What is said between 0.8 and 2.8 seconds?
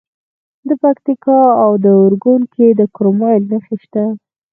پکتیکا په اورګون کې